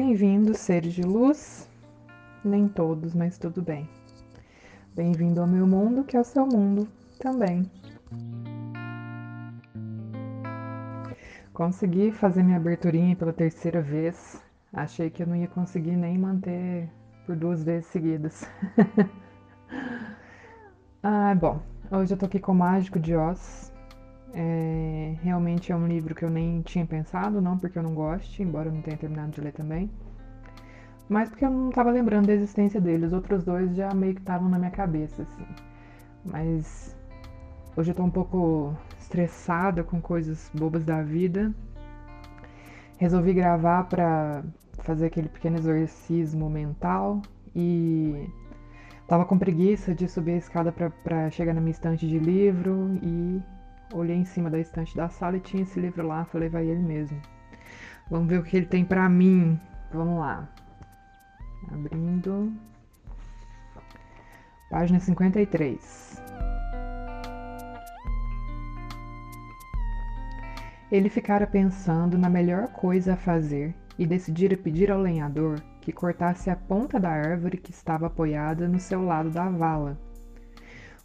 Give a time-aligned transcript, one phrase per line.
[0.00, 1.68] Bem-vindos, seres de luz.
[2.44, 3.90] Nem todos, mas tudo bem.
[4.94, 6.86] Bem-vindo ao meu mundo, que é o seu mundo
[7.18, 7.68] também.
[11.52, 14.40] Consegui fazer minha aberturinha pela terceira vez.
[14.72, 16.88] Achei que eu não ia conseguir nem manter
[17.26, 18.48] por duas vezes seguidas.
[21.02, 21.60] ah, bom.
[21.90, 23.72] Hoje eu tô aqui com o Mágico de Oz.
[24.34, 28.42] É, realmente é um livro que eu nem tinha pensado, não porque eu não goste,
[28.42, 29.90] embora eu não tenha terminado de ler também,
[31.08, 33.06] mas porque eu não estava lembrando da existência dele.
[33.06, 35.46] Os outros dois já meio que estavam na minha cabeça, assim.
[36.24, 36.94] Mas
[37.76, 41.52] hoje eu tô um pouco estressada com coisas bobas da vida.
[42.98, 44.44] Resolvi gravar para
[44.80, 47.22] fazer aquele pequeno exorcismo mental
[47.54, 48.28] e
[49.06, 53.40] tava com preguiça de subir a escada para chegar na minha estante de livro e
[53.92, 56.82] olhei em cima da estante da sala e tinha esse livro lá, falei, vai ele
[56.82, 57.20] mesmo.
[58.10, 59.60] Vamos ver o que ele tem para mim.
[59.92, 60.48] Vamos lá.
[61.70, 62.52] Abrindo.
[64.70, 66.22] Página 53.
[70.90, 76.48] Ele ficara pensando na melhor coisa a fazer e decidira pedir ao lenhador que cortasse
[76.48, 79.98] a ponta da árvore que estava apoiada no seu lado da vala.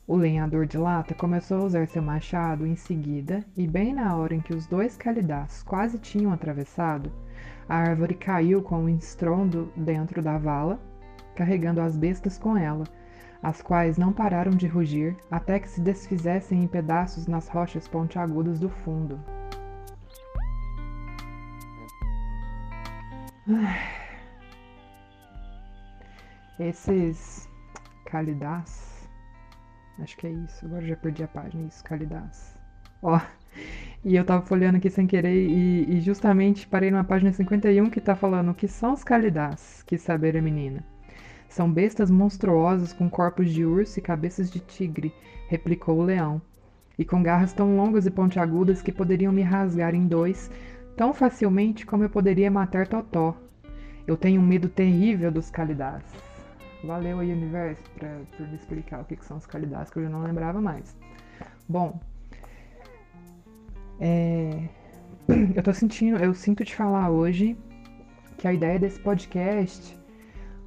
[0.05, 4.35] O lenhador de lata começou a usar seu machado em seguida, e bem na hora
[4.35, 7.09] em que os dois calidás quase tinham atravessado,
[7.69, 10.77] a árvore caiu com um estrondo dentro da vala,
[11.35, 12.83] carregando as bestas com ela,
[13.41, 18.59] as quais não pararam de rugir até que se desfizessem em pedaços nas rochas pontiagudas
[18.59, 19.17] do fundo.
[26.59, 27.49] Esses
[28.05, 28.92] calidás.
[29.99, 30.65] Acho que é isso.
[30.65, 31.67] Agora já perdi a página.
[31.67, 32.57] Isso, calidás.
[33.01, 33.19] Ó.
[34.03, 38.01] E eu tava folhando aqui sem querer e, e, justamente parei numa página 51 que
[38.01, 40.83] tá falando o que são os calidás, que saber a menina.
[41.47, 45.13] São bestas monstruosas com corpos de urso e cabeças de tigre,
[45.47, 46.41] replicou o leão,
[46.97, 50.51] e com garras tão longas e pontiagudas que poderiam me rasgar em dois
[50.97, 53.35] tão facilmente como eu poderia matar Totó.
[54.05, 56.03] Eu tenho um medo terrível dos calidás.
[56.83, 60.03] Valeu aí, universo, pra, por me explicar o que, que são os calidás, que eu
[60.03, 60.95] já não lembrava mais.
[61.67, 61.99] Bom,
[63.99, 64.67] é,
[65.55, 67.57] eu tô sentindo, eu sinto te falar hoje
[68.37, 69.97] que a ideia desse podcast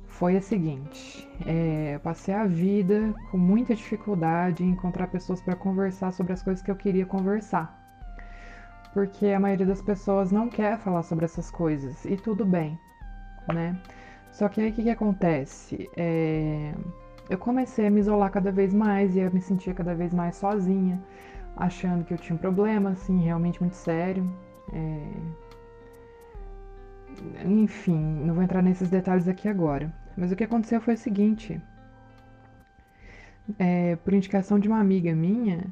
[0.06, 5.54] foi a seguinte: é, eu passei a vida com muita dificuldade em encontrar pessoas para
[5.54, 7.86] conversar sobre as coisas que eu queria conversar
[8.96, 12.80] porque a maioria das pessoas não quer falar sobre essas coisas e tudo bem,
[13.52, 13.78] né?
[14.36, 15.88] Só que aí o que, que acontece?
[15.96, 16.74] É...
[17.30, 20.36] Eu comecei a me isolar cada vez mais e eu me sentia cada vez mais
[20.36, 21.02] sozinha,
[21.56, 24.30] achando que eu tinha um problema, assim, realmente muito sério.
[24.74, 25.00] É...
[27.46, 29.90] Enfim, não vou entrar nesses detalhes aqui agora.
[30.14, 31.58] Mas o que aconteceu foi o seguinte:
[33.58, 35.64] é, por indicação de uma amiga minha,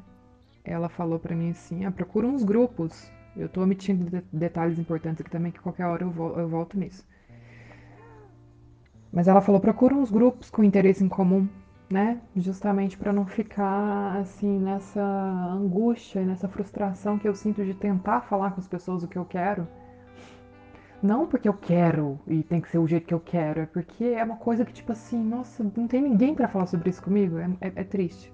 [0.63, 5.21] ela falou para mim assim: ah, procura uns grupos eu tô omitindo de detalhes importantes
[5.21, 7.05] aqui também, que qualquer hora eu, eu volto nisso.
[9.15, 11.47] Mas ela falou: procura uns grupos com interesse em comum,
[11.89, 12.19] né?
[12.35, 18.51] Justamente para não ficar assim nessa angústia nessa frustração que eu sinto de tentar falar
[18.51, 19.65] com as pessoas o que eu quero.
[21.01, 24.03] Não porque eu quero e tem que ser o jeito que eu quero, é porque
[24.03, 27.37] é uma coisa que, tipo assim, nossa, não tem ninguém para falar sobre isso comigo,
[27.37, 28.33] é, é, é triste.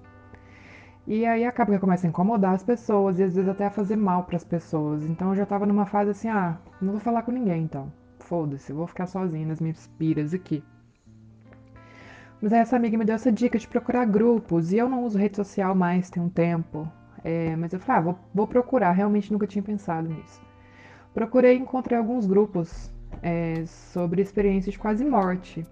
[1.06, 3.96] E aí acaba que começa a incomodar as pessoas e às vezes até a fazer
[3.96, 5.04] mal para as pessoas.
[5.04, 7.92] Então eu já tava numa fase assim, ah, não vou falar com ninguém então.
[8.20, 10.62] Foda-se, vou ficar sozinha nas minhas piras aqui.
[12.42, 15.16] Mas aí essa amiga me deu essa dica de procurar grupos e eu não uso
[15.16, 16.90] rede social mais tem um tempo.
[17.22, 20.42] É, mas eu falei, ah, vou, vou, procurar, realmente nunca tinha pensado nisso.
[21.14, 22.92] Procurei e encontrei alguns grupos
[23.22, 25.64] é, sobre experiências de quase morte.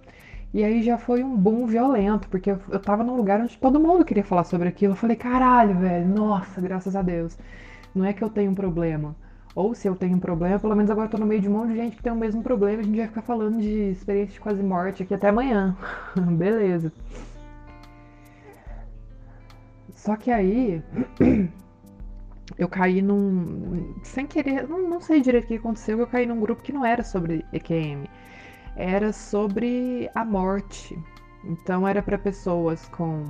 [0.55, 3.81] E aí já foi um boom violento, porque eu, eu tava num lugar onde todo
[3.81, 4.93] mundo queria falar sobre aquilo.
[4.93, 7.37] Eu falei, caralho, velho, nossa, graças a Deus.
[7.93, 9.17] Não é que eu tenho um problema.
[9.55, 11.53] Ou se eu tenho um problema, pelo menos agora eu tô no meio de um
[11.53, 12.81] monte de gente que tem o mesmo problema.
[12.81, 15.77] A gente vai ficar falando de experiência de quase morte aqui até amanhã.
[16.37, 16.93] Beleza.
[19.95, 20.83] Só que aí.
[22.59, 23.95] eu caí num.
[24.03, 26.85] Sem querer, não, não sei direito o que aconteceu, eu caí num grupo que não
[26.85, 28.07] era sobre EQM
[28.77, 30.99] era sobre a morte.
[31.45, 33.25] Então era para pessoas com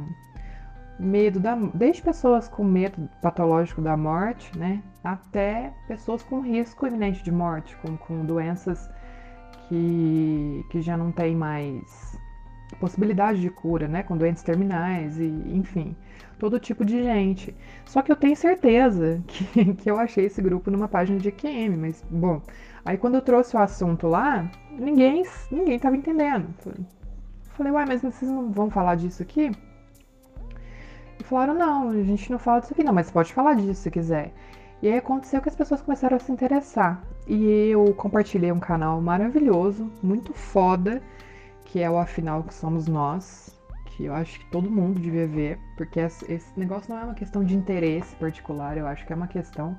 [1.00, 7.24] medo da desde pessoas com medo patológico da morte, né, até pessoas com risco iminente
[7.24, 8.90] de morte, com, com doenças
[9.68, 12.18] que, que já não tem mais
[12.78, 14.02] possibilidade de cura, né?
[14.02, 15.96] Com doentes terminais e, enfim,
[16.38, 17.54] todo tipo de gente.
[17.84, 21.76] Só que eu tenho certeza que, que eu achei esse grupo numa página de EQM,
[21.76, 22.42] mas, bom,
[22.84, 26.48] aí quando eu trouxe o assunto lá, ninguém ninguém estava entendendo.
[27.54, 29.50] Falei, uai, mas vocês não vão falar disso aqui?
[31.30, 33.88] Falaram, não, a gente não fala disso aqui não, mas você pode falar disso se
[33.88, 34.32] quiser.
[34.82, 37.04] E aí aconteceu que as pessoas começaram a se interessar.
[37.24, 41.00] E eu compartilhei um canal maravilhoso, muito foda,
[41.64, 43.56] que é o Afinal que Somos Nós,
[43.86, 47.44] que eu acho que todo mundo devia ver, porque esse negócio não é uma questão
[47.44, 49.78] de interesse particular, eu acho que é uma questão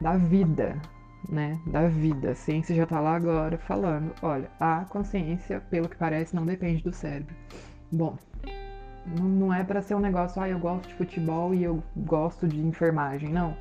[0.00, 0.80] da vida,
[1.28, 1.58] né?
[1.66, 2.30] Da vida.
[2.30, 6.84] A ciência já tá lá agora falando, olha, a consciência, pelo que parece, não depende
[6.84, 7.34] do cérebro.
[7.90, 8.16] Bom,
[9.20, 12.60] não é para ser um negócio, ah, eu gosto de futebol e eu gosto de
[12.60, 13.54] enfermagem, não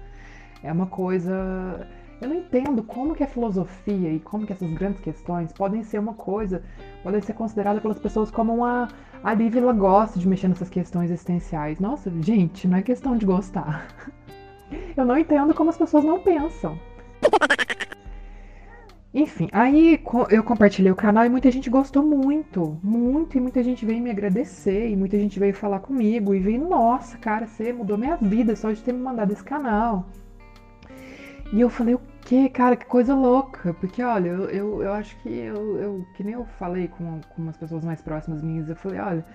[0.63, 1.87] é uma coisa.
[2.21, 5.99] Eu não entendo como que a filosofia e como que essas grandes questões podem ser
[5.99, 6.63] uma coisa,
[7.03, 8.87] podem ser consideradas pelas pessoas como uma.
[9.21, 11.79] A Lívia gosta de mexer nessas questões existenciais.
[11.79, 13.87] Nossa, gente, não é questão de gostar.
[14.95, 16.79] Eu não entendo como as pessoas não pensam.
[19.13, 20.01] Enfim, aí
[20.31, 24.09] eu compartilhei o canal e muita gente gostou muito, muito, e muita gente veio me
[24.09, 28.55] agradecer, e muita gente veio falar comigo, e veio, nossa, cara, você mudou minha vida
[28.55, 30.07] só de ter me mandado esse canal.
[31.51, 33.75] E eu falei, o que, cara, que coisa louca.
[33.75, 37.41] Porque, olha, eu, eu, eu acho que eu, eu, que nem eu falei com, com
[37.43, 39.25] umas pessoas mais próximas minhas, eu falei, olha,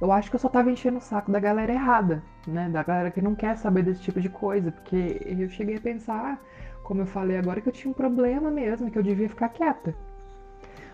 [0.00, 2.68] eu acho que eu só tava enchendo o saco da galera errada, né?
[2.68, 4.70] Da galera que não quer saber desse tipo de coisa.
[4.70, 6.40] Porque eu cheguei a pensar,
[6.84, 9.94] como eu falei agora, que eu tinha um problema mesmo, que eu devia ficar quieta.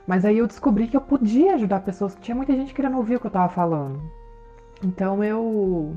[0.06, 3.16] Mas aí eu descobri que eu podia ajudar pessoas, que tinha muita gente querendo ouvir
[3.16, 4.00] o que eu tava falando.
[4.82, 5.94] Então eu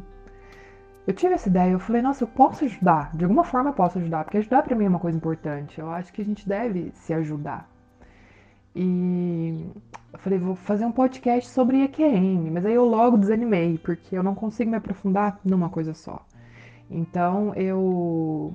[1.05, 3.99] eu tive essa ideia, eu falei, nossa, eu posso ajudar, de alguma forma eu posso
[3.99, 5.79] ajudar, porque ajudar para mim é uma coisa importante.
[5.79, 7.69] Eu acho que a gente deve se ajudar.
[8.75, 9.69] E
[10.11, 14.23] eu falei, vou fazer um podcast sobre EQM, mas aí eu logo desanimei, porque eu
[14.23, 16.25] não consigo me aprofundar numa coisa só.
[16.89, 18.53] Então eu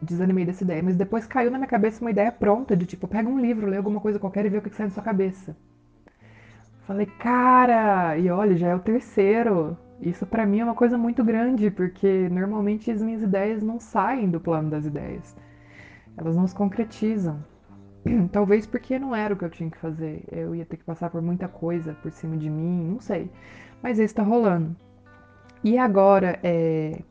[0.00, 3.28] desanimei dessa ideia, mas depois caiu na minha cabeça uma ideia pronta de tipo, pega
[3.28, 5.56] um livro, lê alguma coisa qualquer e vê o que sai na sua cabeça.
[6.86, 9.76] Falei, cara, e olha, já é o terceiro.
[10.00, 14.30] Isso para mim é uma coisa muito grande, porque normalmente as minhas ideias não saem
[14.30, 15.36] do plano das ideias.
[16.16, 17.44] Elas não se concretizam.
[18.32, 20.24] Talvez porque não era o que eu tinha que fazer.
[20.30, 23.30] Eu ia ter que passar por muita coisa por cima de mim, não sei.
[23.82, 24.74] Mas isso tá rolando.
[25.62, 27.02] E agora, é...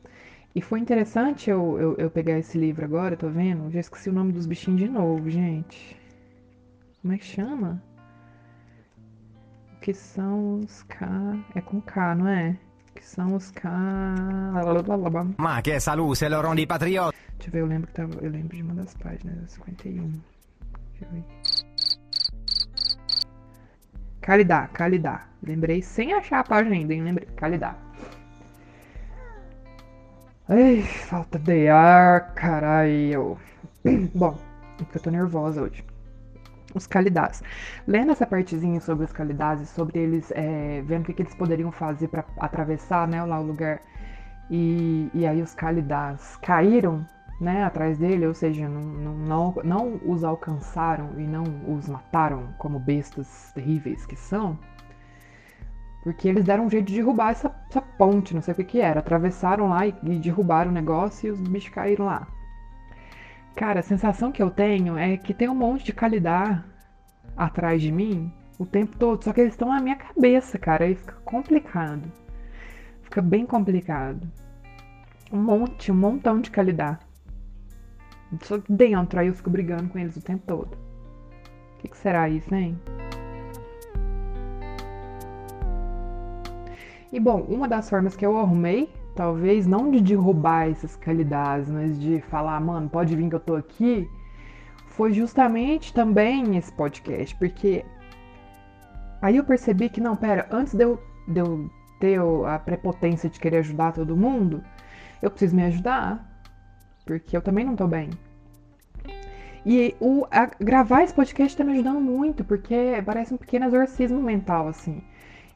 [0.58, 3.70] E foi interessante eu, eu, eu, pegar esse livro agora, tô vendo?
[3.70, 5.96] Já esqueci o nome dos bichinhos de novo, gente.
[7.00, 7.80] Como é que chama?
[9.80, 11.06] Que são os K?
[11.54, 12.58] É com K, não é?
[12.92, 14.84] que são os caras.
[15.36, 17.16] Ma che salute, loro di patriota.
[17.36, 18.14] Deixa eu ver, eu lembro que tava.
[18.20, 20.10] Eu lembro de uma das páginas, 51.
[20.10, 21.24] Deixa eu ver.
[24.20, 25.28] Calidá, Calidá.
[25.40, 27.04] Lembrei sem achar a página ainda, hein?
[27.04, 27.28] Lembrei.
[27.36, 27.78] Calidá.
[30.50, 33.36] Ai, falta de ar, caralho.
[34.14, 34.34] Bom,
[34.80, 35.84] é porque eu tô nervosa hoje
[36.74, 37.42] os calidás.
[37.86, 41.70] Lendo essa partezinha sobre os calidás, sobre eles, é, vendo o que, que, eles poderiam
[41.70, 43.80] fazer para atravessar né, lá o lugar,
[44.50, 47.06] e, e aí os calidás caíram
[47.40, 52.48] né, atrás dele, ou seja, não, não, não, não os alcançaram e não os mataram
[52.58, 54.58] como bestas terríveis que são,
[56.08, 58.80] porque eles deram um jeito de derrubar essa, essa ponte, não sei o que, que
[58.80, 62.26] era, atravessaram lá e, e derrubaram o negócio e os bichos caíram lá.
[63.54, 66.64] Cara, a sensação que eu tenho é que tem um monte de qualidade
[67.36, 70.94] atrás de mim o tempo todo, só que eles estão na minha cabeça, cara, aí
[70.94, 72.10] fica complicado.
[73.02, 74.26] Fica bem complicado.
[75.30, 77.00] Um monte, um montão de qualidade.
[78.40, 80.74] Só dentro, aí eu fico brigando com eles o tempo todo.
[81.74, 82.78] O que, que será isso, hein?
[87.12, 91.98] E bom, uma das formas que eu arrumei talvez não de derrubar essas qualidades, mas
[92.00, 94.08] de falar, mano, pode vir que eu tô aqui,
[94.86, 97.84] foi justamente também esse podcast, porque
[99.20, 103.40] aí eu percebi que, não, pera, antes de eu, de eu ter a prepotência de
[103.40, 104.62] querer ajudar todo mundo,
[105.20, 106.24] eu preciso me ajudar,
[107.04, 108.10] porque eu também não tô bem.
[109.66, 114.22] E o, a, gravar esse podcast tá me ajudando muito, porque parece um pequeno exorcismo
[114.22, 115.02] mental, assim.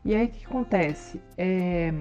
[0.05, 1.21] E aí o que acontece?
[1.39, 1.93] É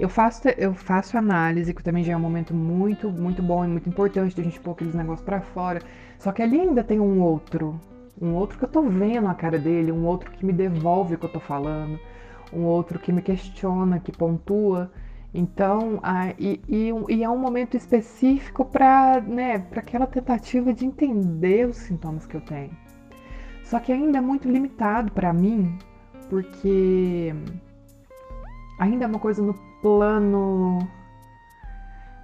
[0.00, 3.68] eu faço, eu faço análise, que também já é um momento muito, muito bom e
[3.68, 5.82] muito importante de a gente pôr aqueles negócios para fora.
[6.18, 7.78] Só que ali ainda tem um outro.
[8.20, 11.18] Um outro que eu tô vendo a cara dele, um outro que me devolve o
[11.18, 12.00] que eu tô falando,
[12.50, 14.90] um outro que me questiona, que pontua.
[15.34, 16.00] Então,
[16.38, 22.26] e, e, e, é um momento específico para né, aquela tentativa de entender os sintomas
[22.26, 22.70] que eu tenho.
[23.64, 25.78] Só que ainda é muito limitado para mim,
[26.30, 27.34] porque
[28.78, 30.78] ainda é uma coisa no plano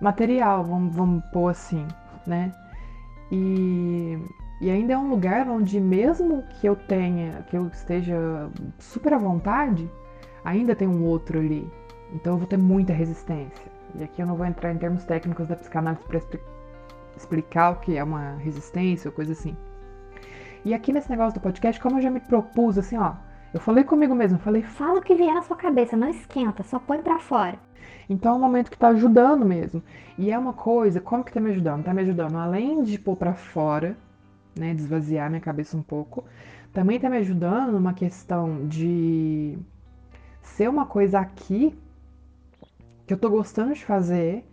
[0.01, 1.87] material, vamos, vamos pôr assim,
[2.27, 2.55] né?
[3.31, 4.17] E,
[4.61, 8.17] e ainda é um lugar onde mesmo que eu tenha, que eu esteja
[8.79, 9.91] super à vontade,
[10.45, 11.69] ainda tem um outro ali.
[12.15, 13.67] Então eu vou ter muita resistência.
[13.97, 16.21] E aqui eu não vou entrar em termos técnicos da psicanálise para
[17.17, 19.57] explicar o que é uma resistência ou coisa assim.
[20.65, 23.15] E aqui nesse negócio do podcast, como eu já me propus assim, ó,
[23.57, 26.79] eu falei comigo mesmo, falei, fala o que vier na sua cabeça, não esquenta, só
[26.79, 27.59] põe para fora.
[28.07, 29.83] Então é um momento que tá ajudando mesmo.
[30.19, 31.83] E é uma coisa, como que tá me ajudando?
[31.83, 33.97] Tá me ajudando além de pôr para fora,
[34.55, 36.23] né, desvaziar minha cabeça um pouco,
[36.71, 39.59] também tá me ajudando numa questão de
[40.43, 41.75] ser uma coisa aqui
[43.07, 44.45] que eu tô gostando de fazer.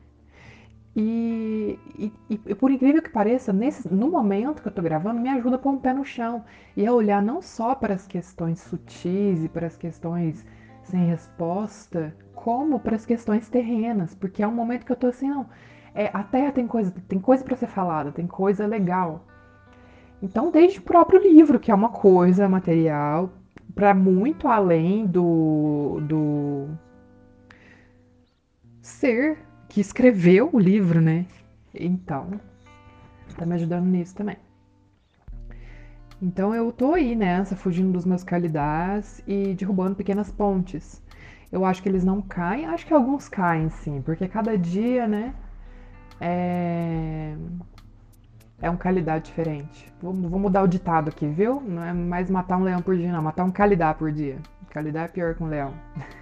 [0.95, 5.29] E, e, e, por incrível que pareça, nesse, no momento que eu tô gravando, me
[5.29, 6.43] ajuda a pôr um pé no chão
[6.77, 10.45] e a olhar não só para as questões sutis e para as questões
[10.83, 15.29] sem resposta, como para as questões terrenas, porque é um momento que eu tô assim,
[15.29, 15.47] não,
[15.95, 19.25] é, a Terra tem coisa, tem coisa para ser falada, tem coisa legal.
[20.21, 23.31] Então, desde o próprio livro, que é uma coisa material,
[23.73, 26.67] para muito além do, do
[28.81, 29.39] ser
[29.73, 31.25] que escreveu o livro, né?
[31.73, 32.39] Então,
[33.35, 34.37] tá me ajudando nisso também.
[36.21, 41.01] Então eu tô aí nessa, fugindo dos meus calidás e derrubando pequenas pontes.
[41.51, 45.33] Eu acho que eles não caem, acho que alguns caem sim, porque cada dia, né,
[46.21, 47.35] é,
[48.61, 49.91] é um calidade diferente.
[49.99, 51.59] Vou, vou mudar o ditado aqui, viu?
[51.59, 54.37] Não é mais matar um leão por dia, não, matar um calidá por dia.
[54.69, 55.73] Calidá é pior que um leão.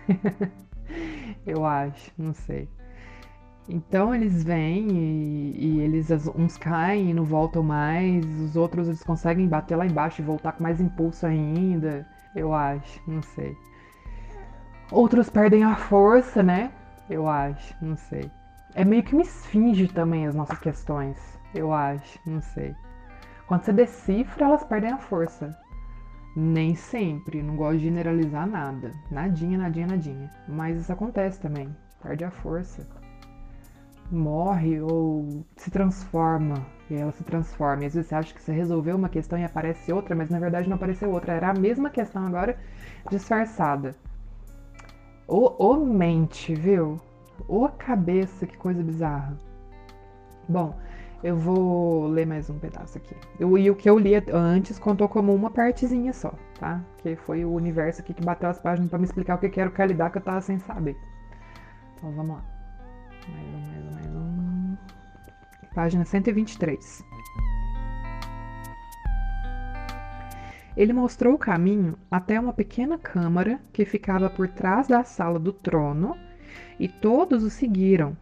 [1.46, 2.70] eu acho, não sei.
[3.70, 9.04] Então eles vêm e, e, eles uns caem e não voltam mais, os outros eles
[9.04, 13.56] conseguem bater lá embaixo e voltar com mais impulso ainda, eu acho, não sei.
[14.92, 16.72] Outros perdem a força, né?
[17.10, 18.30] Eu acho, não sei.
[18.74, 21.18] É meio que uma esfinge também as nossas questões,
[21.54, 22.76] eu acho, não sei.
[23.48, 25.58] Quando você decifra, elas perdem a força.
[26.36, 28.92] Nem sempre, não gosto de generalizar nada.
[29.10, 30.30] Nadinha, nadinha, nadinha.
[30.48, 31.76] Mas isso acontece também.
[32.02, 32.88] Perde a força
[34.12, 36.56] morre ou se transforma.
[36.90, 37.84] E ela se transforma.
[37.84, 40.40] E às vezes você acha que você resolveu uma questão e aparece outra, mas na
[40.40, 41.34] verdade não apareceu outra.
[41.34, 42.58] Era a mesma questão agora
[43.10, 43.96] disfarçada.
[45.28, 46.98] Ô, ô mente, viu?
[47.48, 49.38] Ô cabeça, que coisa bizarra.
[50.50, 50.78] Bom,
[51.24, 53.16] eu vou ler mais um pedaço aqui.
[53.40, 56.84] Eu, e o que eu li antes contou como uma partezinha só, tá?
[56.98, 59.70] Que foi o universo aqui que bateu as páginas para me explicar o que era
[59.70, 60.98] o Calidá que eu tava sem saber.
[61.96, 62.51] Então vamos lá.
[63.28, 64.78] Mais um, mais um, mais um.
[65.74, 67.04] Página 123.
[70.76, 75.52] Ele mostrou o caminho até uma pequena câmara que ficava por trás da sala do
[75.52, 76.16] trono
[76.80, 78.16] e todos o seguiram.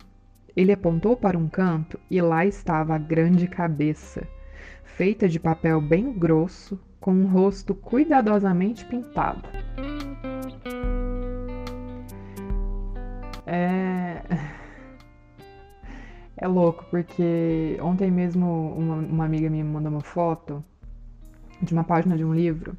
[0.56, 4.28] Ele apontou para um canto e lá estava a grande cabeça,
[4.84, 9.48] feita de papel bem grosso, com um rosto cuidadosamente pintado.
[13.46, 13.79] É.
[16.42, 20.64] É louco, porque ontem mesmo uma, uma amiga minha me mandou uma foto
[21.62, 22.78] de uma página de um livro,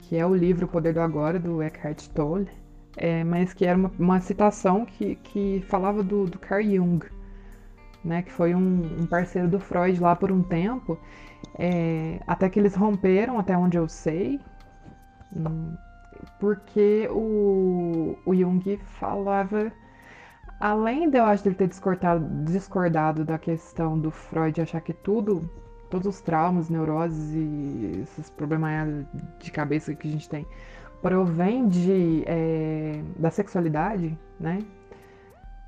[0.00, 2.48] que é o livro O Poder do Agora, do Eckhart Tolle,
[2.96, 7.06] é, mas que era uma, uma citação que, que falava do, do Carl Jung,
[8.04, 10.98] né, que foi um, um, parceiro do Freud lá por um tempo,
[11.56, 14.40] é, até que eles romperam, até onde eu sei,
[15.32, 15.72] hum,
[16.40, 19.70] porque o, o Jung falava
[20.60, 25.48] além de eu acho ele ter discordado da questão do Freud achar que tudo,
[25.90, 29.06] todos os traumas, neuroses e esses problemas
[29.38, 30.46] de cabeça que a gente tem
[31.02, 34.58] provém de, é, da sexualidade, né?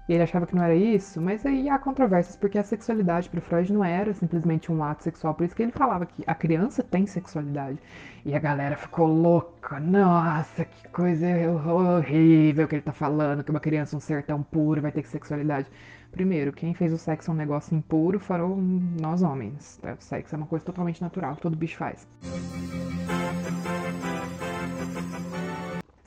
[0.09, 3.43] E ele achava que não era isso, mas aí há controvérsias, porque a sexualidade para
[3.43, 6.83] Freud não era simplesmente um ato sexual, por isso que ele falava que a criança
[6.83, 7.79] tem sexualidade.
[8.25, 11.27] E a galera ficou louca, nossa, que coisa
[11.67, 15.69] horrível que ele tá falando, que uma criança, um ser tão puro, vai ter sexualidade.
[16.11, 18.57] Primeiro, quem fez o sexo um negócio impuro foram
[19.01, 19.79] nós homens.
[19.83, 22.09] O sexo é uma coisa totalmente natural, todo bicho faz.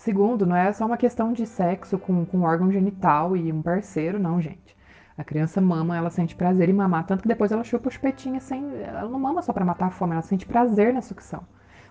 [0.01, 3.61] Segundo, não é só uma questão de sexo com, com um órgão genital e um
[3.61, 4.75] parceiro, não, gente.
[5.15, 8.41] A criança mama, ela sente prazer em mamar, tanto que depois ela chupa o espetinho
[8.41, 8.65] sem.
[8.81, 11.43] Ela não mama só para matar a fome, ela sente prazer na sucção.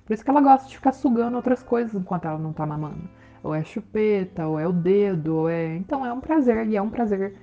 [0.05, 3.09] Por isso que ela gosta de ficar sugando outras coisas enquanto ela não tá mamando.
[3.45, 5.77] Ou é chupeta, ou é o dedo, ou é.
[5.77, 7.37] Então é um prazer, e é um prazer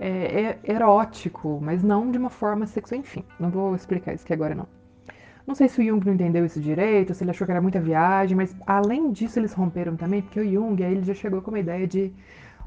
[0.00, 0.08] é,
[0.42, 3.00] é erótico, mas não de uma forma sexual.
[3.00, 4.77] Enfim, não vou explicar isso aqui agora não.
[5.48, 7.80] Não sei se o Jung não entendeu isso direito, se ele achou que era muita
[7.80, 11.50] viagem, mas além disso eles romperam também, porque o Jung aí ele já chegou com
[11.50, 12.12] uma ideia de,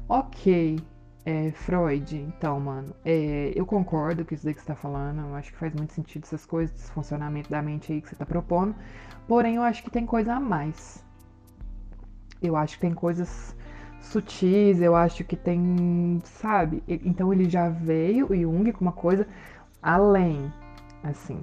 [0.08, 0.80] ok,
[1.24, 5.36] é, Freud, então, mano, é, eu concordo com isso daí que você tá falando, eu
[5.36, 8.26] acho que faz muito sentido essas coisas, esse funcionamento da mente aí que você tá
[8.26, 8.74] propondo,
[9.28, 11.04] porém eu acho que tem coisa a mais.
[12.42, 13.56] Eu acho que tem coisas
[14.00, 16.82] sutis, eu acho que tem, sabe?
[16.88, 19.24] Então ele já veio, o Jung, com uma coisa
[19.80, 20.52] além,
[21.04, 21.40] assim.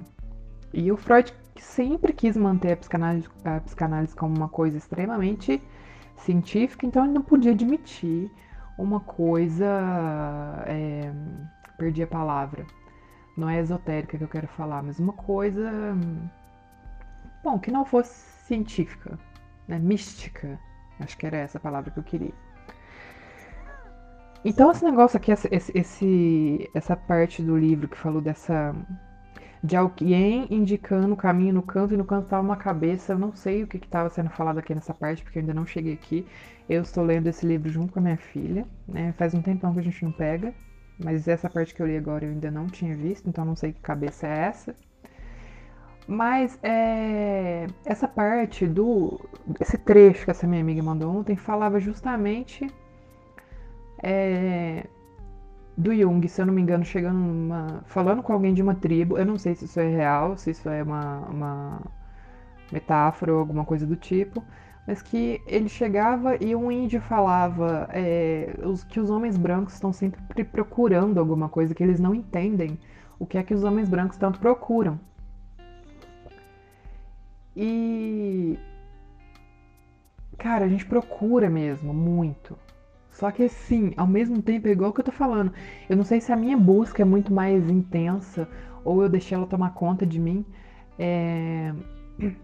[0.72, 5.62] E o Freud sempre quis manter a psicanálise, a psicanálise como uma coisa extremamente
[6.16, 8.30] científica, então ele não podia admitir
[8.78, 9.66] uma coisa.
[10.66, 11.12] É,
[11.76, 12.66] perdi a palavra.
[13.36, 15.70] Não é esotérica que eu quero falar, mas uma coisa.
[17.42, 18.14] Bom, que não fosse
[18.46, 19.18] científica,
[19.66, 19.78] né?
[19.78, 20.58] mística.
[20.98, 22.34] Acho que era essa a palavra que eu queria.
[24.44, 28.74] Então esse negócio aqui, esse, esse, essa parte do livro que falou dessa
[29.62, 33.12] de alguém indicando o caminho no canto e no canto estava uma cabeça.
[33.12, 35.66] Eu não sei o que estava sendo falado aqui nessa parte porque eu ainda não
[35.66, 36.26] cheguei aqui.
[36.68, 39.12] Eu estou lendo esse livro junto com a minha filha, né?
[39.18, 40.54] Faz um tempão que a gente não pega,
[40.98, 43.72] mas essa parte que eu li agora eu ainda não tinha visto, então não sei
[43.72, 44.74] que cabeça é essa.
[46.06, 49.20] Mas é, essa parte do.
[49.60, 52.66] Esse trecho que essa minha amiga mandou ontem falava justamente
[54.02, 54.86] é,
[55.80, 59.16] do Jung, se eu não me engano, chegando numa, falando com alguém de uma tribo.
[59.16, 61.82] Eu não sei se isso é real, se isso é uma, uma
[62.70, 64.44] metáfora ou alguma coisa do tipo.
[64.86, 69.92] Mas que ele chegava e um índio falava é, os, que os homens brancos estão
[69.92, 72.78] sempre procurando alguma coisa, que eles não entendem
[73.18, 74.98] o que é que os homens brancos tanto procuram.
[77.56, 78.58] E.
[80.38, 82.56] Cara, a gente procura mesmo, muito.
[83.20, 85.52] Só que assim, ao mesmo tempo, é igual que eu tô falando.
[85.90, 88.48] Eu não sei se a minha busca é muito mais intensa
[88.82, 90.42] ou eu deixei ela tomar conta de mim.
[90.98, 91.74] É...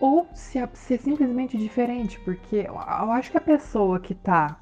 [0.00, 2.78] Ou se é, se é simplesmente diferente, porque eu
[3.12, 4.58] acho que a pessoa que tá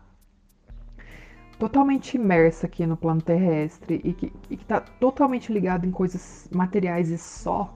[1.61, 6.49] totalmente imersa aqui no plano terrestre e que, e que tá totalmente ligada em coisas
[6.53, 7.73] materiais e só,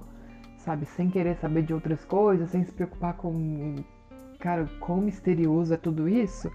[0.59, 3.77] sabe, sem querer saber de outras coisas, sem se preocupar com,
[4.41, 6.51] cara, quão misterioso é tudo isso,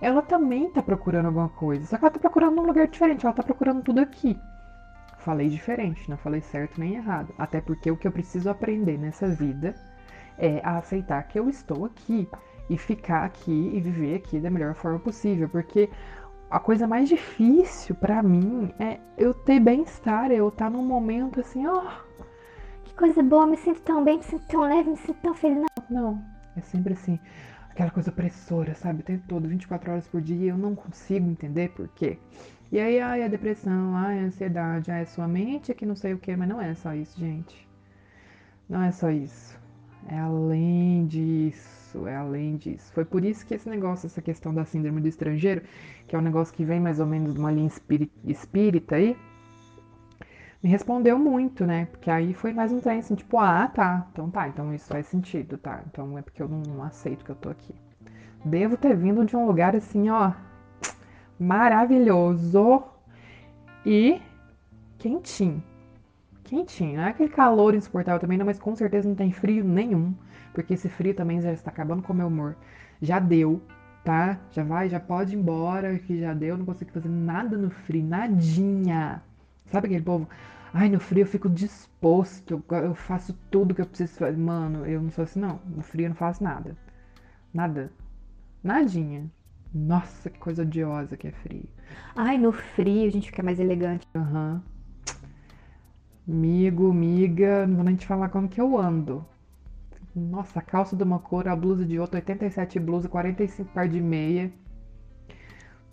[0.00, 1.86] ela também tá procurando alguma coisa.
[1.86, 4.38] Só que ela tá procurando num lugar diferente, ela tá procurando tudo aqui.
[5.18, 7.34] Falei diferente, não falei certo nem errado.
[7.36, 9.74] Até porque o que eu preciso aprender nessa vida
[10.38, 12.26] é a aceitar que eu estou aqui
[12.70, 15.90] e ficar aqui e viver aqui da melhor forma possível, porque
[16.50, 21.40] a coisa mais difícil para mim é eu ter bem-estar, eu estar tá num momento
[21.40, 22.24] assim, ó, oh,
[22.84, 25.66] que coisa boa, me sinto tão bem, me sinto tão leve, me sinto tão feliz.
[25.90, 26.22] Não,
[26.56, 27.20] é sempre assim
[27.80, 29.00] aquela coisa opressora, sabe?
[29.00, 32.18] O tempo todo, 24 horas por dia, eu não consigo entender por quê.
[32.70, 36.12] E aí, ai, a depressão, ai, a ansiedade, ai, é sua mente que não sei
[36.12, 37.66] o que, mas não é só isso, gente.
[38.68, 39.58] Não é só isso.
[40.08, 42.92] É além disso, é além disso.
[42.92, 45.62] Foi por isso que esse negócio, essa questão da síndrome do estrangeiro,
[46.06, 47.70] que é um negócio que vem mais ou menos de uma linha
[48.26, 49.16] espírita aí,
[50.62, 51.86] me respondeu muito, né?
[51.86, 55.06] Porque aí foi mais um trem assim, tipo, ah, tá, então tá, então isso faz
[55.06, 55.82] sentido, tá?
[55.90, 57.74] Então é porque eu não aceito que eu tô aqui.
[58.44, 60.32] Devo ter vindo de um lugar assim, ó,
[61.38, 62.82] maravilhoso
[63.84, 64.20] e
[64.98, 65.62] quentinho.
[66.44, 70.14] Quentinho, não é aquele calor insuportável também, não, mas com certeza não tem frio nenhum,
[70.52, 72.56] porque esse frio também já está acabando com o meu humor.
[73.00, 73.62] Já deu,
[74.04, 74.38] tá?
[74.50, 78.04] Já vai, já pode ir embora, que já deu, não consigo fazer nada no frio,
[78.04, 79.22] nadinha.
[79.70, 80.28] Sabe aquele povo?
[80.72, 84.36] Ai, no frio eu fico disposto, eu faço tudo que eu preciso fazer.
[84.36, 85.60] Mano, eu não sou assim, não.
[85.66, 86.76] No frio eu não faço nada.
[87.52, 87.92] Nada.
[88.62, 89.30] Nadinha.
[89.72, 91.68] Nossa, que coisa odiosa que é frio.
[92.14, 94.06] Ai, no frio a gente fica mais elegante.
[94.14, 94.54] Aham.
[94.54, 94.70] Uhum.
[96.28, 99.24] Amigo, miga, não vou nem te falar como que eu ando.
[100.14, 104.00] Nossa, a calça de uma cor, a blusa de outra, 87 blusa, 45 par de
[104.00, 104.52] meia.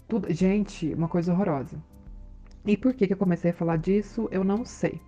[0.08, 0.32] Tudo.
[0.32, 1.78] Gente, uma coisa horrorosa.
[2.68, 5.02] E por que, que eu comecei a falar disso, eu não sei.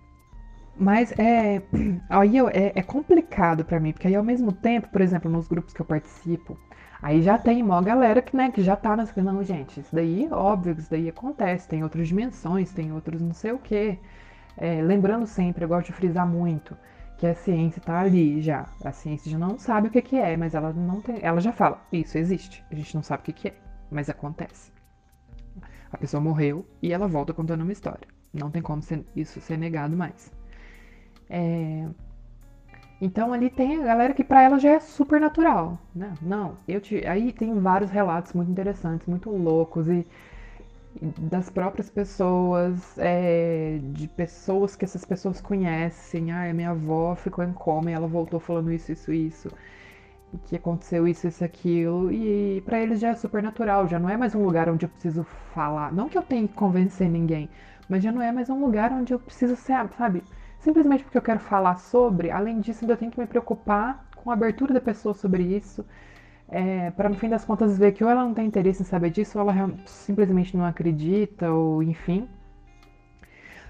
[0.76, 1.60] Mas é,
[2.08, 5.74] aí é, é complicado para mim, porque aí ao mesmo tempo, por exemplo, nos grupos
[5.74, 6.58] que eu participo,
[7.02, 10.26] aí já tem uma galera que, né, que já tá nas não, gente, isso daí,
[10.32, 13.98] óbvio isso daí acontece, tem outras dimensões, tem outros não sei o quê.
[14.56, 16.74] É, lembrando sempre, eu gosto de frisar muito,
[17.18, 18.66] que a ciência tá ali já.
[18.82, 21.18] A ciência já não sabe o que, que é, mas ela não tem.
[21.20, 22.64] Ela já fala, isso existe.
[22.70, 23.54] A gente não sabe o que, que é,
[23.90, 24.72] mas acontece.
[25.92, 28.06] A pessoa morreu e ela volta contando uma história.
[28.32, 30.32] Não tem como ser, isso ser negado mais.
[31.28, 31.86] É...
[33.00, 36.14] Então ali tem a galera que para ela já é super natural, né?
[36.20, 37.06] Não, eu te...
[37.06, 40.06] aí tem vários relatos muito interessantes, muito loucos e
[41.18, 46.32] das próprias pessoas, é, de pessoas que essas pessoas conhecem.
[46.32, 49.50] Ah, minha avó ficou em coma e ela voltou falando isso, isso, isso.
[50.44, 52.12] Que aconteceu isso, isso, aquilo.
[52.12, 54.88] E para eles já é super natural, já não é mais um lugar onde eu
[54.88, 55.92] preciso falar.
[55.92, 57.48] Não que eu tenha que convencer ninguém,
[57.88, 60.22] mas já não é mais um lugar onde eu preciso ser, sabe?
[60.58, 62.30] Simplesmente porque eu quero falar sobre.
[62.30, 65.84] Além disso, ainda tenho que me preocupar com a abertura da pessoa sobre isso
[66.50, 69.10] é, para no fim das contas ver que ou ela não tem interesse em saber
[69.10, 72.28] disso, ou ela simplesmente não acredita, ou enfim.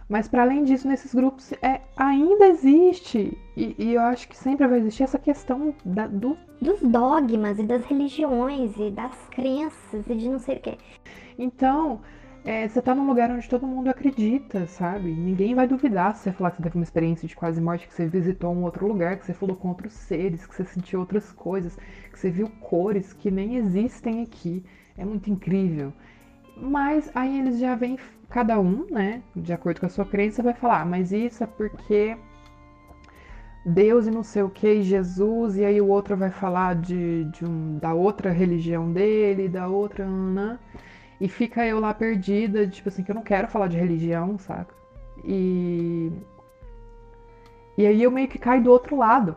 [0.08, 4.66] Mas para além disso, nesses grupos é, ainda existe, e, e, eu acho que sempre
[4.66, 6.36] vai existir essa questão da, do...
[6.60, 10.78] dos dogmas e das religiões e das crenças e de não sei o quê.
[11.38, 12.00] Então,
[12.44, 15.10] é, você tá num lugar onde todo mundo acredita, sabe?
[15.10, 17.94] Ninguém vai duvidar se você falar que você teve uma experiência de quase morte, que
[17.94, 21.32] você visitou um outro lugar, que você falou com outros seres, que você sentiu outras
[21.32, 21.76] coisas,
[22.10, 24.64] que você viu cores que nem existem aqui.
[24.96, 25.92] É muito incrível.
[26.56, 30.54] Mas aí eles já vêm, cada um, né, de acordo com a sua crença, vai
[30.54, 32.16] falar, ah, mas isso é porque
[33.64, 37.44] Deus e não sei o que, Jesus, e aí o outro vai falar de, de
[37.44, 40.06] um, da outra religião dele, da outra.
[40.06, 40.58] Né?
[41.20, 44.74] E fica eu lá perdida, tipo assim, que eu não quero falar de religião, saca?
[45.24, 46.10] E.
[47.76, 49.36] E aí eu meio que caio do outro lado.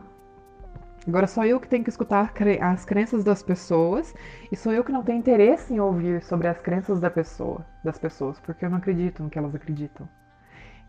[1.06, 2.32] Agora sou eu que tenho que escutar
[2.62, 4.14] as crenças das pessoas
[4.50, 7.98] e sou eu que não tenho interesse em ouvir sobre as crenças da pessoa, das
[7.98, 10.08] pessoas, porque eu não acredito no que elas acreditam.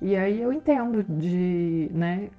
[0.02, 2.30] E aí eu entendo de, né,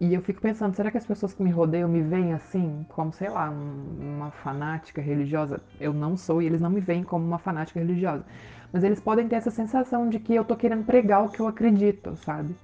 [0.00, 3.12] e eu fico pensando, será que as pessoas que me rodeiam me veem assim, como,
[3.12, 5.60] sei lá, um, uma fanática religiosa?
[5.80, 8.24] Eu não sou e eles não me veem como uma fanática religiosa.
[8.72, 11.48] Mas eles podem ter essa sensação de que eu tô querendo pregar o que eu
[11.48, 12.54] acredito, sabe?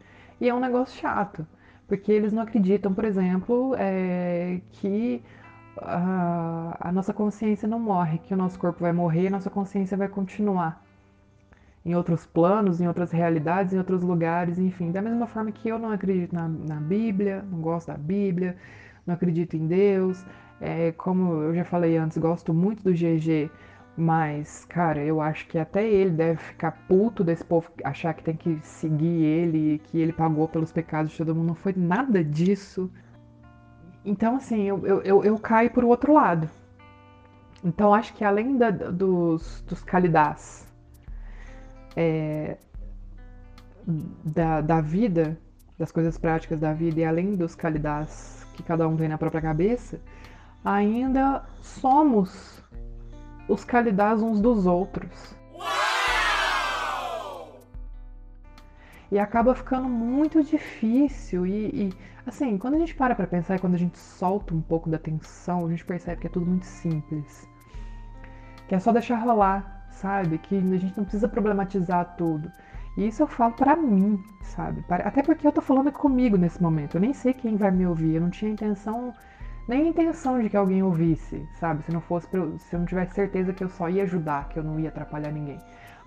[0.41, 1.45] E é um negócio chato,
[1.89, 5.21] porque eles não acreditam, por exemplo, é, que
[5.79, 9.51] a, a nossa consciência não morre, que o nosso corpo vai morrer e a nossa
[9.51, 10.84] consciência vai continuar
[11.85, 14.91] em outros planos, em outras realidades, em outros lugares, enfim.
[14.91, 18.57] Da mesma forma que eu não acredito na, na Bíblia, não gosto da Bíblia,
[19.07, 20.25] não acredito em Deus.
[20.61, 23.51] É, como eu já falei antes, gosto muito do GG,
[23.97, 28.37] mas, cara, eu acho que até ele deve ficar puto desse povo achar que tem
[28.37, 31.49] que seguir ele, que ele pagou pelos pecados de todo mundo.
[31.49, 32.91] Não foi nada disso.
[34.05, 36.49] Então, assim, eu, eu, eu, eu caio por outro lado.
[37.63, 40.64] Então, acho que além da, dos, dos calidás
[41.97, 42.57] é,
[44.25, 45.39] da, da vida,
[45.79, 49.43] das coisas práticas da vida e além dos calidades que cada um tem na própria
[49.43, 50.01] cabeça,
[50.65, 52.63] ainda somos
[53.49, 55.37] os calidades uns dos outros.
[59.11, 61.47] E acaba ficando muito difícil.
[61.47, 61.93] E, e,
[62.27, 64.99] assim, quando a gente para pra pensar e quando a gente solta um pouco da
[64.99, 67.49] tensão, a gente percebe que é tudo muito simples.
[68.67, 70.37] Que é só deixar rolar sabe?
[70.37, 72.53] Que a gente não precisa problematizar tudo.
[72.95, 74.85] E isso eu falo para mim, sabe?
[74.87, 76.97] Até porque eu tô falando comigo nesse momento.
[76.97, 78.17] Eu nem sei quem vai me ouvir.
[78.17, 79.15] Eu não tinha intenção,
[79.67, 81.83] nem intenção de que alguém ouvisse, sabe?
[81.85, 84.59] Se não fosse, eu, se eu não tivesse certeza que eu só ia ajudar, que
[84.59, 85.59] eu não ia atrapalhar ninguém.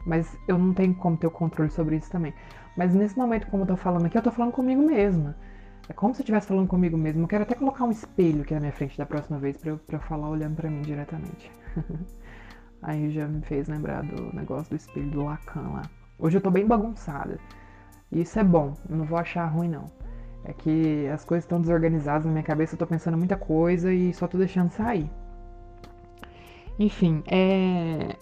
[0.05, 2.35] Mas eu não tenho como ter o controle sobre isso também.
[2.77, 5.35] Mas nesse momento, como eu tô falando aqui, eu tô falando comigo mesma.
[5.89, 7.23] É como se eu estivesse falando comigo mesmo.
[7.23, 9.77] Eu quero até colocar um espelho aqui na minha frente da próxima vez para eu,
[9.79, 11.51] pra eu falar olhando para mim diretamente.
[12.81, 15.83] Aí já me fez lembrar do negócio do espelho do Lacan lá.
[16.19, 17.39] Hoje eu tô bem bagunçada.
[18.11, 19.91] E isso é bom, não vou achar ruim não.
[20.43, 24.13] É que as coisas estão desorganizadas na minha cabeça, eu tô pensando muita coisa e
[24.13, 25.09] só tô deixando sair.
[26.79, 28.15] Enfim, é.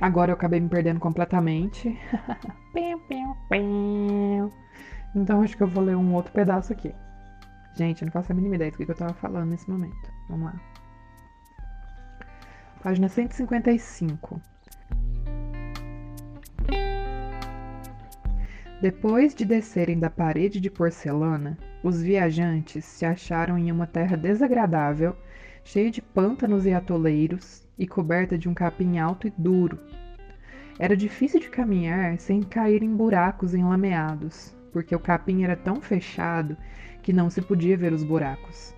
[0.00, 1.98] Agora eu acabei me perdendo completamente.
[5.14, 6.94] então acho que eu vou ler um outro pedaço aqui.
[7.74, 10.10] Gente, eu não faço a mínima ideia do que eu tava falando nesse momento.
[10.28, 10.71] Vamos lá
[12.82, 14.42] página 155.
[18.80, 25.16] Depois de descerem da parede de porcelana, os viajantes se acharam em uma terra desagradável,
[25.62, 29.78] cheia de pântanos e atoleiros e coberta de um capim alto e duro.
[30.76, 36.56] Era difícil de caminhar sem cair em buracos enlameados, porque o capim era tão fechado
[37.00, 38.74] que não se podia ver os buracos.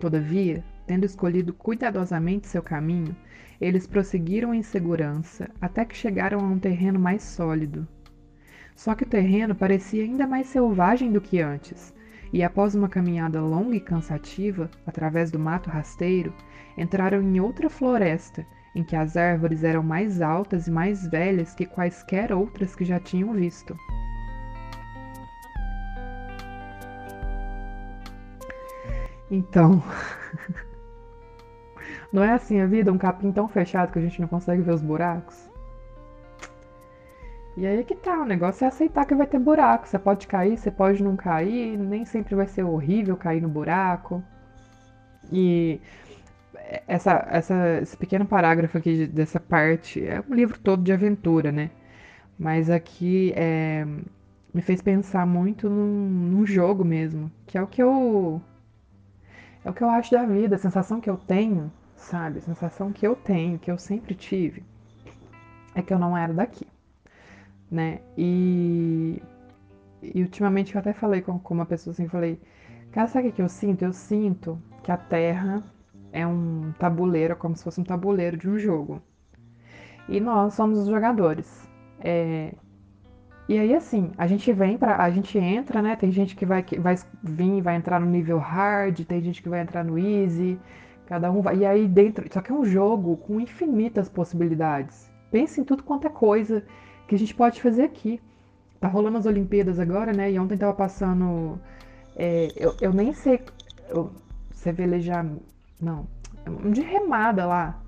[0.00, 3.16] Todavia, tendo escolhido cuidadosamente seu caminho,
[3.60, 7.86] eles prosseguiram em segurança até que chegaram a um terreno mais sólido.
[8.74, 11.94] Só que o terreno parecia ainda mais selvagem do que antes,
[12.32, 16.34] e após uma caminhada longa e cansativa através do mato rasteiro,
[16.76, 18.46] entraram em outra floresta
[18.76, 23.00] em que as árvores eram mais altas e mais velhas que quaisquer outras que já
[23.00, 23.74] tinham visto.
[29.30, 29.82] Então,
[32.12, 34.72] Não é assim a vida, um capim tão fechado que a gente não consegue ver
[34.72, 35.48] os buracos?
[37.56, 39.88] E aí que tá, o negócio é aceitar que vai ter buraco.
[39.88, 44.22] Você pode cair, você pode não cair, nem sempre vai ser horrível cair no buraco.
[45.32, 45.80] E
[46.86, 51.70] essa, essa, esse pequeno parágrafo aqui dessa parte é um livro todo de aventura, né?
[52.38, 53.86] Mas aqui é,
[54.52, 58.40] me fez pensar muito num, num, jogo mesmo, que é o que eu
[59.64, 62.38] é o que eu acho da vida, a sensação que eu tenho, sabe?
[62.38, 64.62] A sensação que eu tenho, que eu sempre tive,
[65.74, 66.66] é que eu não era daqui,
[67.70, 68.00] né?
[68.16, 69.22] E,
[70.02, 72.40] e ultimamente eu até falei com, com uma pessoa assim, falei,
[72.92, 73.84] cara, sabe o que eu sinto?
[73.84, 75.62] Eu sinto que a Terra
[76.12, 79.02] é um tabuleiro, é como se fosse um tabuleiro de um jogo.
[80.08, 81.68] E nós somos os jogadores.
[82.00, 82.54] É...
[83.48, 85.94] E aí, assim, a gente vem para A gente entra, né?
[85.94, 89.48] Tem gente que vai, que vai vir vai entrar no nível hard, tem gente que
[89.48, 90.58] vai entrar no easy.
[91.06, 91.58] Cada um vai.
[91.58, 92.26] E aí dentro.
[92.32, 95.10] Só que é um jogo com infinitas possibilidades.
[95.30, 96.64] Pense em tudo quanto é coisa
[97.06, 98.20] que a gente pode fazer aqui.
[98.80, 100.30] Tá rolando as Olimpíadas agora, né?
[100.32, 101.58] E ontem tava passando.
[102.16, 103.40] É, eu, eu nem sei.
[103.88, 104.12] Eu,
[104.50, 105.24] você velejar.
[105.80, 106.06] Não.
[106.72, 107.80] De remada lá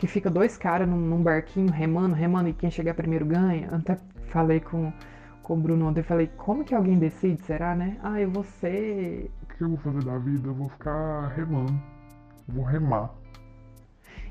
[0.00, 3.68] que fica dois caras num, num, barquinho remando, remando e quem chegar primeiro ganha.
[3.70, 4.90] Até falei com,
[5.42, 7.98] com o Bruno ontem, falei, como que alguém decide, será, né?
[8.02, 9.30] Ah, eu vou ser...
[9.42, 10.48] O que eu vou fazer da vida?
[10.48, 11.78] Eu vou ficar remando.
[12.52, 13.10] Vou remar.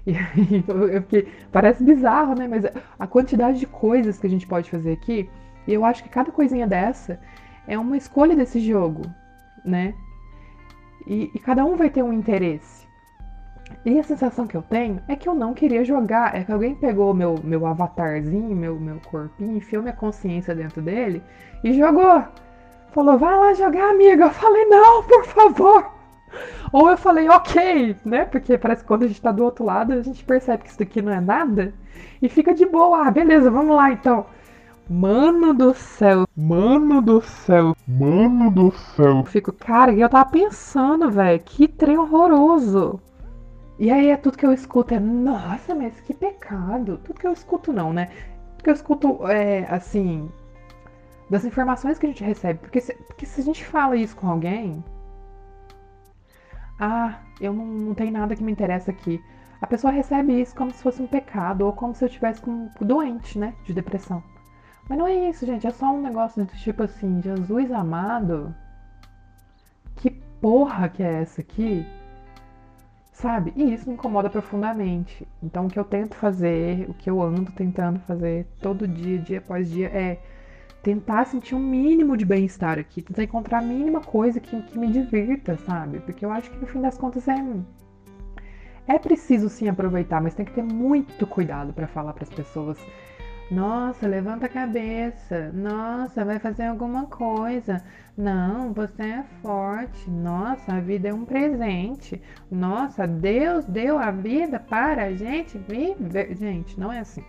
[0.05, 2.47] E aí, eu fiquei, parece bizarro, né?
[2.47, 2.63] Mas
[2.97, 5.29] a quantidade de coisas que a gente pode fazer aqui,
[5.67, 7.19] e eu acho que cada coisinha dessa
[7.67, 9.03] é uma escolha desse jogo,
[9.63, 9.93] né?
[11.05, 12.88] E, e cada um vai ter um interesse.
[13.86, 16.36] E a sensação que eu tenho é que eu não queria jogar.
[16.36, 21.23] É que alguém pegou meu, meu avatarzinho, meu, meu corpinho, enfiou minha consciência dentro dele
[21.63, 22.23] e jogou.
[22.91, 24.25] Falou, vai lá jogar, amiga.
[24.25, 25.91] Eu falei, não, por favor.
[26.71, 28.25] Ou eu falei, ok, né?
[28.25, 30.79] Porque parece que quando a gente tá do outro lado, a gente percebe que isso
[30.79, 31.73] daqui não é nada
[32.21, 33.08] e fica de boa.
[33.08, 34.25] Ah, beleza, vamos lá então.
[34.89, 39.19] Mano do céu, mano do céu, mano do céu.
[39.19, 42.99] Eu fico, cara, eu tava pensando, velho, que trem horroroso.
[43.77, 46.99] E aí é tudo que eu escuto é, nossa, mas que pecado.
[47.03, 48.10] Tudo que eu escuto não, né?
[48.53, 50.27] Tudo que eu escuto é, assim,
[51.29, 52.60] das informações que a gente recebe.
[52.60, 54.84] Porque se, porque se a gente fala isso com alguém,
[56.80, 59.24] ah, eu não, não tenho nada que me interessa aqui.
[59.62, 62.70] A pessoa recebe isso como se fosse um pecado, ou como se eu estivesse com,
[62.80, 63.54] doente, né?
[63.65, 64.24] De depressão.
[64.88, 65.68] Mas não é isso, gente.
[65.68, 68.56] É só um negócio do tipo assim, Jesus amado.
[69.98, 71.86] Que porra que é essa aqui?
[73.20, 73.52] sabe?
[73.56, 75.28] E isso me incomoda profundamente.
[75.44, 79.38] Então, o que eu tento fazer, o que eu ando tentando fazer todo dia, dia
[79.39, 80.20] após dia, é
[80.82, 84.92] tentar sentir um mínimo de bem-estar aqui, tentar encontrar a mínima coisa que, que me
[84.92, 86.00] divirta, sabe?
[86.00, 87.36] Porque eu acho que no fim das contas é.
[88.88, 92.80] É preciso sim aproveitar, mas tem que ter muito cuidado para falar para as pessoas
[93.52, 95.52] nossa, levanta a cabeça.
[95.54, 97.84] Nossa, vai fazer alguma coisa.
[98.15, 100.10] Não, você é forte.
[100.10, 102.22] Nossa, a vida é um presente.
[102.52, 106.36] Nossa, Deus deu a vida para a gente viver.
[106.36, 107.24] Gente, não é assim,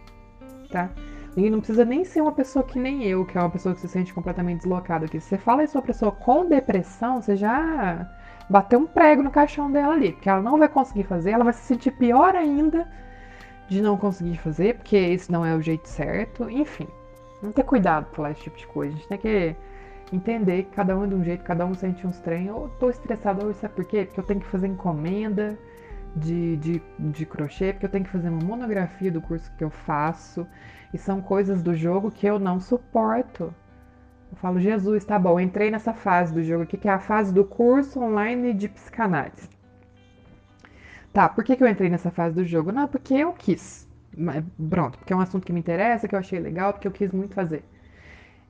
[0.71, 0.91] tá?
[1.37, 3.81] E não precisa nem ser uma pessoa que nem eu, que é uma pessoa que
[3.81, 5.21] se sente completamente deslocada aqui.
[5.21, 8.09] Se você fala isso uma pessoa com depressão, você já
[8.49, 11.53] bateu um prego no caixão dela ali, porque ela não vai conseguir fazer, ela vai
[11.53, 12.89] se sentir pior ainda
[13.69, 16.51] de não conseguir fazer, porque esse não é o jeito certo.
[16.51, 16.89] Enfim,
[17.41, 18.93] não ter cuidado por esse tipo de coisa.
[18.93, 19.57] A gente tem que
[20.13, 22.51] entender que cada um é de um jeito, cada um sente uns trem.
[22.51, 24.05] Ou tô estressado, ou sabe por quê?
[24.05, 25.57] Porque eu tenho que fazer encomenda
[26.17, 29.71] de, de, de crochê, porque eu tenho que fazer uma monografia do curso que eu
[29.71, 30.47] faço.
[30.93, 33.55] E são coisas do jogo que eu não suporto.
[34.31, 37.33] Eu falo, Jesus, tá bom, entrei nessa fase do jogo aqui, que é a fase
[37.33, 39.49] do curso online de psicanálise.
[41.13, 42.71] Tá, por que, que eu entrei nessa fase do jogo?
[42.71, 43.89] Não, porque eu quis.
[44.69, 47.13] Pronto, porque é um assunto que me interessa, que eu achei legal, porque eu quis
[47.13, 47.65] muito fazer.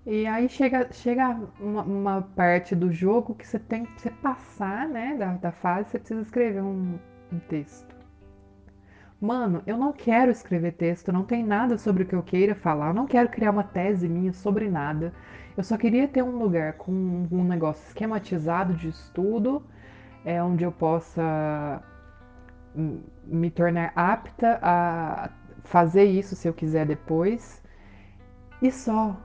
[0.06, 5.16] E aí chega, chega uma, uma parte do jogo que você tem que passar, né,
[5.18, 6.98] da, da fase, você precisa escrever um,
[7.32, 7.94] um texto.
[9.20, 12.88] Mano, eu não quero escrever texto, não tem nada sobre o que eu queira falar,
[12.88, 15.12] eu não quero criar uma tese minha sobre nada.
[15.56, 16.90] Eu só queria ter um lugar com
[17.30, 19.62] um negócio esquematizado de estudo,
[20.24, 21.82] é, onde eu possa
[23.26, 25.30] me tornar apta a
[25.64, 27.62] fazer isso se eu quiser depois.
[28.62, 29.16] E só.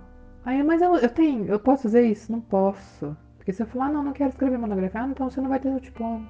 [0.46, 2.32] Aí, mas eu, eu tenho, eu posso fazer isso?
[2.32, 3.16] Não posso.
[3.38, 5.60] Porque se eu falar, ah, não, não quero escrever monografia, ah, então você não vai
[5.60, 6.28] ter o diploma.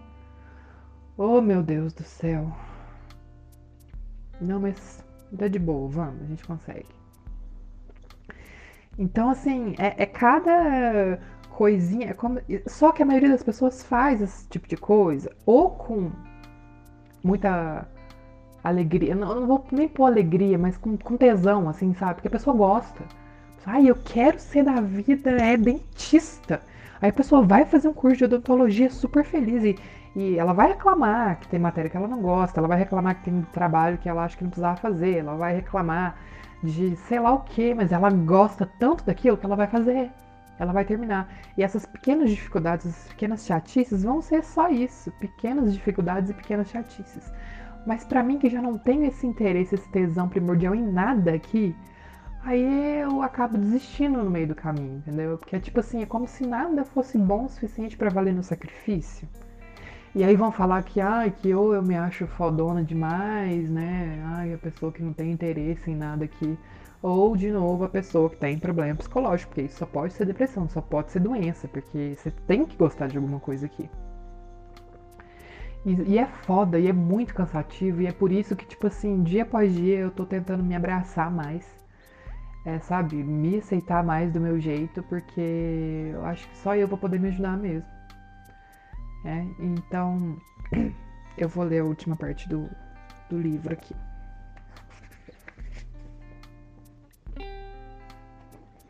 [1.18, 2.52] Oh, meu Deus do céu.
[4.42, 5.04] Não, mas
[5.38, 6.90] tá de boa, vamos, a gente consegue.
[8.98, 12.10] Então, assim, é, é cada coisinha.
[12.10, 16.12] É como, só que a maioria das pessoas faz esse tipo de coisa ou com
[17.24, 17.88] muita
[18.64, 19.16] alegria.
[19.16, 22.16] Não, não vou nem pôr alegria, mas com, com tesão, assim, sabe?
[22.16, 23.04] Porque a pessoa gosta.
[23.66, 26.62] Ai, eu quero ser da vida, é dentista.
[27.02, 29.76] Aí a pessoa vai fazer um curso de odontologia super feliz e,
[30.16, 33.26] e ela vai reclamar que tem matéria que ela não gosta, ela vai reclamar que
[33.26, 36.16] tem trabalho que ela acha que não precisava fazer, ela vai reclamar
[36.64, 40.10] de sei lá o que, mas ela gosta tanto daquilo que ela vai fazer.
[40.58, 41.28] Ela vai terminar.
[41.58, 46.70] E essas pequenas dificuldades, essas pequenas chatices vão ser só isso: pequenas dificuldades e pequenas
[46.70, 47.30] chatices.
[47.86, 51.76] Mas para mim, que já não tenho esse interesse, esse tesão primordial em nada aqui,
[52.44, 55.38] aí eu acabo desistindo no meio do caminho, entendeu?
[55.38, 58.42] Porque é tipo assim: é como se nada fosse bom o suficiente para valer no
[58.42, 59.28] sacrifício.
[60.16, 64.24] E aí vão falar que, ai, que ou eu me acho fodona demais, né?
[64.26, 66.58] Ai, a pessoa que não tem interesse em nada aqui.
[67.02, 70.70] Ou, de novo, a pessoa que tem problema psicológico, porque isso só pode ser depressão,
[70.70, 73.90] só pode ser doença, porque você tem que gostar de alguma coisa aqui.
[75.86, 79.22] E, e, é foda, e é muito cansativo, e é por isso que, tipo assim,
[79.22, 81.68] dia após dia eu tô tentando me abraçar mais.
[82.66, 83.18] É, sabe?
[83.18, 87.28] Me aceitar mais do meu jeito, porque eu acho que só eu vou poder me
[87.28, 87.95] ajudar mesmo.
[89.26, 90.38] É, então,
[91.36, 92.70] eu vou ler a última parte do,
[93.28, 93.96] do livro aqui.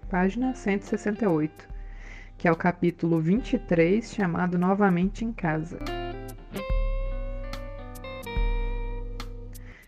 [0.09, 1.69] Página 168,
[2.37, 5.79] que é o capítulo 23, chamado Novamente em Casa.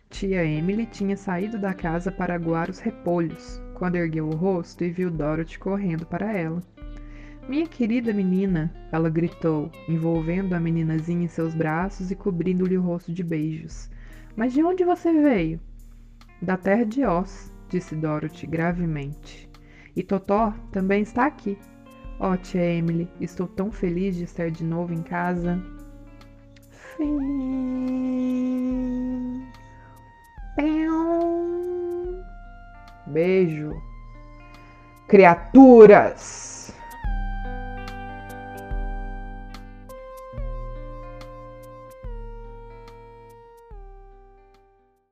[0.10, 4.90] Tia Emily tinha saído da casa para aguar os repolhos, quando ergueu o rosto e
[4.90, 6.64] viu Dorothy correndo para ela.
[7.48, 13.14] Minha querida menina, ela gritou, envolvendo a meninazinha em seus braços e cobrindo-lhe o rosto
[13.14, 13.90] de beijos.
[14.36, 15.60] Mas de onde você veio?
[16.42, 19.50] Da terra de Oz, disse Dorothy gravemente.
[19.96, 21.58] E Totó também está aqui.
[22.20, 25.58] Oh, tia Emily, estou tão feliz de estar de novo em casa.
[26.70, 27.18] Fim.
[33.08, 33.72] Beijo.
[35.08, 36.77] Criaturas!